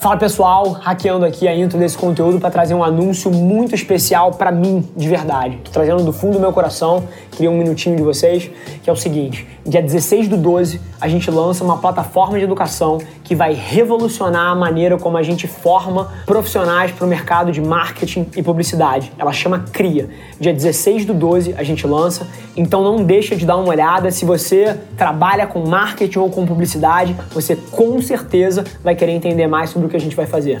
[0.00, 4.50] Fala pessoal, hackeando aqui a intro desse conteúdo para trazer um anúncio muito especial para
[4.50, 5.58] mim, de verdade.
[5.62, 8.50] Tô trazendo do fundo do meu coração, queria um minutinho de vocês,
[8.82, 12.98] que é o seguinte: dia 16 do 12, a gente lança uma plataforma de educação
[13.24, 18.26] que vai revolucionar a maneira como a gente forma profissionais para o mercado de marketing
[18.36, 19.12] e publicidade.
[19.18, 20.08] Ela chama CRIA.
[20.38, 22.26] Dia 16 do 12 a gente lança,
[22.56, 24.10] então não deixa de dar uma olhada.
[24.10, 29.70] Se você trabalha com marketing ou com publicidade, você com certeza vai querer entender mais
[29.70, 30.60] sobre o que a gente vai fazer.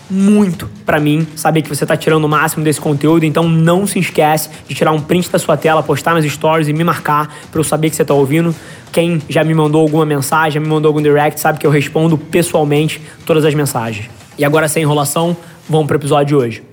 [0.11, 3.97] muito para mim saber que você está tirando o máximo desse conteúdo, então não se
[3.97, 7.59] esquece de tirar um print da sua tela, postar nas stories e me marcar para
[7.59, 8.53] eu saber que você está ouvindo.
[8.91, 12.17] Quem já me mandou alguma mensagem, já me mandou algum direct, sabe que eu respondo
[12.17, 14.09] pessoalmente todas as mensagens.
[14.37, 15.35] E agora, sem enrolação,
[15.69, 16.63] vamos para o episódio de hoje.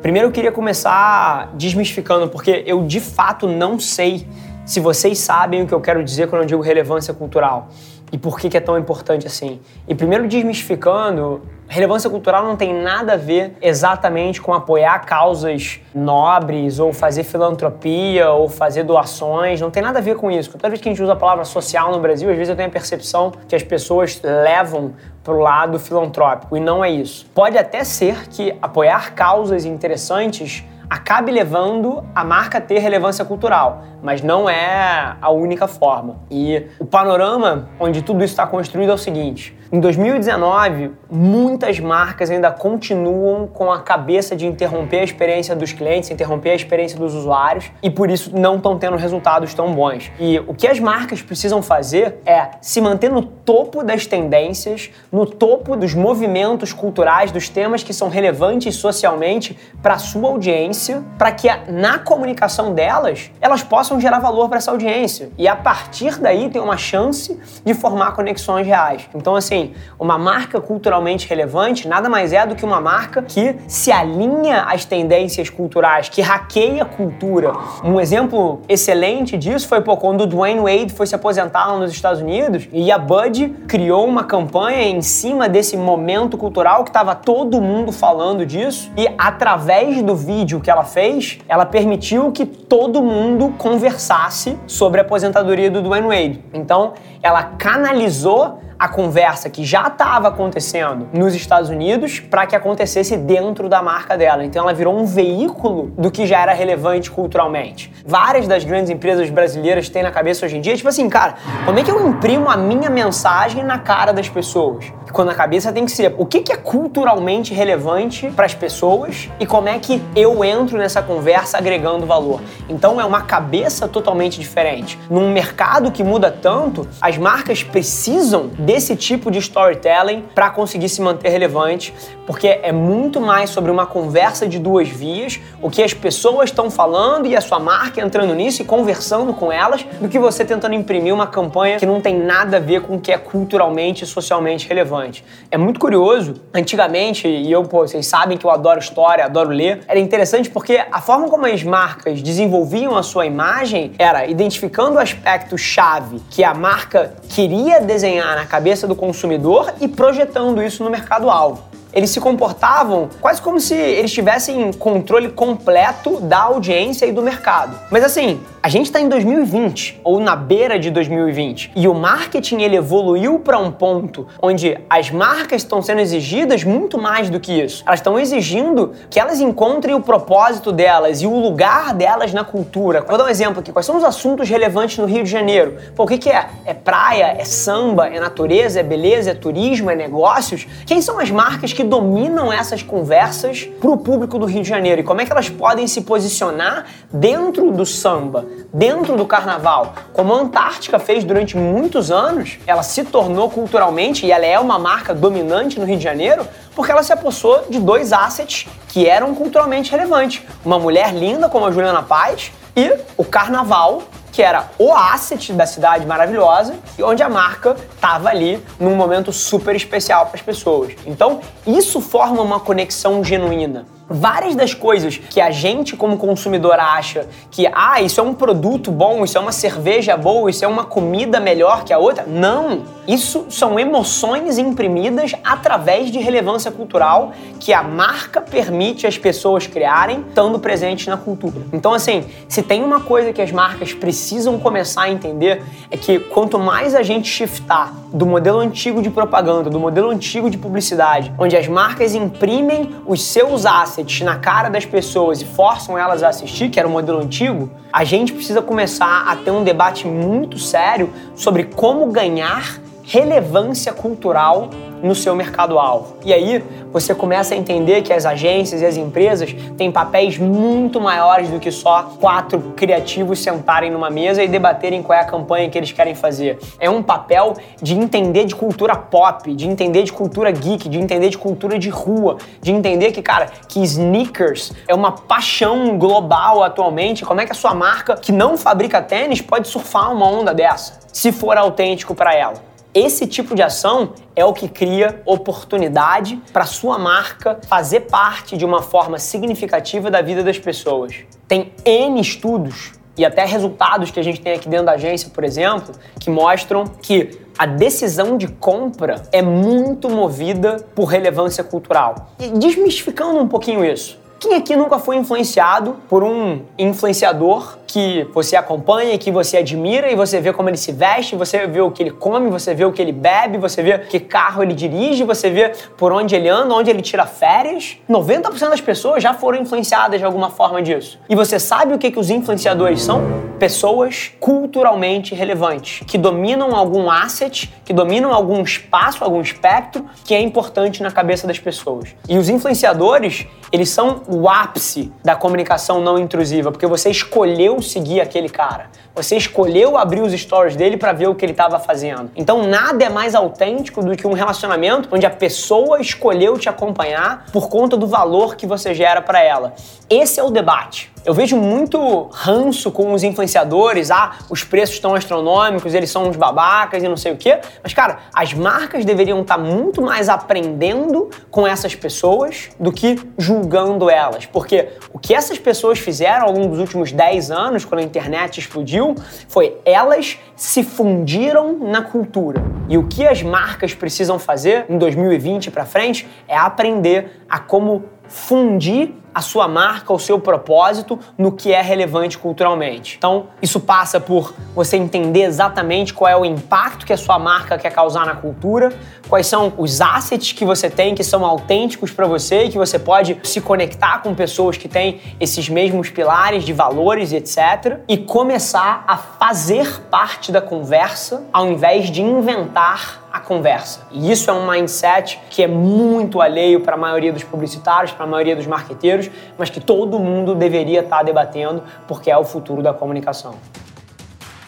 [0.00, 4.26] Primeiro eu queria começar desmistificando, porque eu de fato não sei
[4.70, 7.70] se vocês sabem o que eu quero dizer quando eu digo relevância cultural
[8.12, 9.58] e por que, que é tão importante assim.
[9.88, 16.78] E primeiro desmistificando, relevância cultural não tem nada a ver exatamente com apoiar causas nobres
[16.78, 20.52] ou fazer filantropia ou fazer doações, não tem nada a ver com isso.
[20.52, 22.68] Toda vez que a gente usa a palavra social no Brasil, às vezes eu tenho
[22.68, 27.26] a percepção que as pessoas levam para o lado filantrópico e não é isso.
[27.34, 33.84] Pode até ser que apoiar causas interessantes acabe levando a marca a ter relevância cultural,
[34.02, 36.16] mas não é a única forma.
[36.28, 42.28] E o panorama onde tudo isso está construído é o seguinte: em 2019, muitas marcas
[42.28, 47.14] ainda continuam com a cabeça de interromper a experiência dos clientes, interromper a experiência dos
[47.14, 50.10] usuários e por isso não estão tendo resultados tão bons.
[50.18, 55.24] E o que as marcas precisam fazer é se manter no topo das tendências, no
[55.24, 60.79] topo dos movimentos culturais, dos temas que são relevantes socialmente para a sua audiência,
[61.18, 66.18] para que na comunicação delas elas possam gerar valor para essa audiência e a partir
[66.18, 69.08] daí ter uma chance de formar conexões reais.
[69.14, 73.56] Então assim assim, uma marca culturalmente relevante nada mais é do que uma marca que
[73.66, 77.52] se alinha às tendências culturais, que hackeia a cultura.
[77.84, 81.90] Um exemplo excelente disso foi pô, quando o Dwayne Wade foi se aposentar lá nos
[81.90, 87.14] Estados Unidos e a Bud criou uma campanha em cima desse momento cultural que estava
[87.14, 93.02] todo mundo falando disso e através do vídeo que ela fez, ela permitiu que todo
[93.02, 96.44] mundo conversasse sobre a aposentadoria do Dwayne Wade.
[96.52, 103.14] Então, ela canalizou a conversa que já estava acontecendo nos Estados Unidos para que acontecesse
[103.14, 104.42] dentro da marca dela.
[104.42, 107.92] Então ela virou um veículo do que já era relevante culturalmente.
[108.06, 111.34] Várias das grandes empresas brasileiras têm na cabeça hoje em dia, tipo assim, cara,
[111.66, 114.90] como é que eu imprimo a minha mensagem na cara das pessoas?
[115.12, 119.28] Quando a cabeça tem que ser o que, que é culturalmente relevante para as pessoas
[119.38, 122.40] e como é que eu entro nessa conversa agregando valor.
[122.68, 124.98] Então é uma cabeça totalmente diferente.
[125.10, 131.02] Num mercado que muda tanto, as marcas precisam desse tipo de storytelling para conseguir se
[131.02, 131.92] manter relevante,
[132.24, 136.70] porque é muito mais sobre uma conversa de duas vias, o que as pessoas estão
[136.70, 140.76] falando e a sua marca entrando nisso e conversando com elas, do que você tentando
[140.76, 144.06] imprimir uma campanha que não tem nada a ver com o que é culturalmente e
[144.06, 145.24] socialmente relevante.
[145.50, 149.80] É muito curioso, antigamente, e eu, pô, vocês sabem que eu adoro história, adoro ler,
[149.88, 155.00] era interessante porque a forma como as marcas desenvolviam a sua imagem era identificando o
[155.00, 160.84] aspecto chave que a marca queria desenhar na cabeça cabeça do consumidor e projetando isso
[160.84, 167.12] no mercado-alvo eles se comportavam quase como se eles tivessem controle completo da audiência e
[167.12, 167.78] do mercado.
[167.90, 172.60] Mas assim, a gente está em 2020 ou na beira de 2020 e o marketing
[172.60, 177.52] ele evoluiu para um ponto onde as marcas estão sendo exigidas muito mais do que
[177.52, 177.82] isso.
[177.86, 183.02] Elas estão exigindo que elas encontrem o propósito delas e o lugar delas na cultura.
[183.02, 183.72] Vou dar um exemplo aqui.
[183.72, 185.78] Quais são os assuntos relevantes no Rio de Janeiro?
[185.96, 186.48] Pô, o que, que é?
[186.64, 187.36] É praia?
[187.38, 188.08] É samba?
[188.08, 188.80] É natureza?
[188.80, 189.30] É beleza?
[189.30, 189.90] É turismo?
[189.90, 190.66] É negócios?
[190.86, 194.68] Quem são as marcas que que dominam essas conversas para o público do Rio de
[194.68, 199.94] Janeiro e como é que elas podem se posicionar dentro do samba, dentro do carnaval.
[200.12, 204.78] Como a Antártica fez durante muitos anos, ela se tornou culturalmente e ela é uma
[204.78, 206.46] marca dominante no Rio de Janeiro
[206.76, 210.42] porque ela se apossou de dois assets que eram culturalmente relevantes.
[210.62, 215.66] Uma mulher linda como a Juliana Paz e o carnaval que era o asset da
[215.66, 220.94] cidade maravilhosa e onde a marca estava ali num momento super especial para as pessoas.
[221.06, 223.86] Então, isso forma uma conexão genuína.
[224.10, 228.90] Várias das coisas que a gente como consumidor acha que ah, isso é um produto
[228.90, 232.24] bom, isso é uma cerveja boa, isso é uma comida melhor que a outra.
[232.26, 239.66] Não, isso são emoções imprimidas através de relevância cultural que a marca permite as pessoas
[239.66, 241.60] criarem, estando presentes na cultura.
[241.72, 246.18] Então assim, se tem uma coisa que as marcas precisam começar a entender é que
[246.18, 251.32] quanto mais a gente shiftar do modelo antigo de propaganda, do modelo antigo de publicidade,
[251.38, 256.28] onde as marcas imprimem os seus assets na cara das pessoas e forçam elas a
[256.28, 260.58] assistir, que era o modelo antigo, a gente precisa começar a ter um debate muito
[260.58, 264.70] sério sobre como ganhar relevância cultural
[265.02, 266.16] no seu mercado-alvo.
[266.24, 266.62] E aí
[266.92, 271.60] você começa a entender que as agências e as empresas têm papéis muito maiores do
[271.60, 275.92] que só quatro criativos sentarem numa mesa e debaterem qual é a campanha que eles
[275.92, 276.58] querem fazer.
[276.78, 281.28] É um papel de entender de cultura pop, de entender de cultura geek, de entender
[281.28, 287.24] de cultura de rua, de entender que, cara, que sneakers é uma paixão global atualmente.
[287.24, 291.00] Como é que a sua marca, que não fabrica tênis, pode surfar uma onda dessa,
[291.12, 292.69] se for autêntico para ela?
[292.92, 298.64] Esse tipo de ação é o que cria oportunidade para sua marca fazer parte de
[298.64, 301.14] uma forma significativa da vida das pessoas.
[301.46, 305.44] Tem N estudos e até resultados que a gente tem aqui dentro da agência, por
[305.44, 312.32] exemplo, que mostram que a decisão de compra é muito movida por relevância cultural.
[312.40, 318.56] E desmistificando um pouquinho isso, quem aqui nunca foi influenciado por um influenciador que você
[318.56, 322.02] acompanha, que você admira e você vê como ele se veste, você vê o que
[322.02, 325.50] ele come, você vê o que ele bebe, você vê que carro ele dirige, você
[325.50, 327.98] vê por onde ele anda, onde ele tira férias.
[328.08, 331.18] 90% das pessoas já foram influenciadas de alguma forma disso.
[331.28, 333.50] E você sabe o que, que os influenciadores são?
[333.58, 340.40] Pessoas culturalmente relevantes, que dominam algum asset, que dominam algum espaço, algum espectro que é
[340.40, 342.14] importante na cabeça das pessoas.
[342.28, 348.20] E os influenciadores, eles são o ápice da comunicação não intrusiva, porque você escolheu seguir
[348.20, 348.90] aquele cara.
[349.14, 352.30] Você escolheu abrir os stories dele para ver o que ele estava fazendo.
[352.36, 357.46] Então nada é mais autêntico do que um relacionamento onde a pessoa escolheu te acompanhar
[357.52, 359.74] por conta do valor que você gera para ela.
[360.08, 361.10] Esse é o debate.
[361.22, 366.36] Eu vejo muito ranço com os influenciadores, ah, os preços estão astronômicos, eles são uns
[366.36, 367.58] babacas e não sei o quê.
[367.82, 373.20] Mas, cara, as marcas deveriam estar tá muito mais aprendendo com essas pessoas do que
[373.36, 374.46] julgando elas.
[374.46, 378.58] Porque o que essas pessoas fizeram ao longo dos últimos 10 anos, quando a internet
[378.58, 379.14] explodiu,
[379.46, 382.62] foi elas se fundiram na cultura.
[382.88, 388.04] E o que as marcas precisam fazer em 2020 para frente é aprender a como
[388.26, 393.16] fundir a sua marca, o seu propósito no que é relevante culturalmente.
[393.16, 397.78] Então, isso passa por você entender exatamente qual é o impacto que a sua marca
[397.78, 398.92] quer causar na cultura,
[399.28, 402.98] quais são os assets que você tem que são autênticos para você e que você
[402.98, 408.00] pode se conectar com pessoas que têm esses mesmos pilares de valores etc.
[408.08, 414.06] E começar a fazer parte da conversa ao invés de inventar a conversa.
[414.10, 418.24] E isso é um mindset que é muito alheio para a maioria dos publicitários, para
[418.24, 419.19] a maioria dos marqueteiros,
[419.58, 423.54] mas que todo mundo deveria estar debatendo porque é o futuro da comunicação.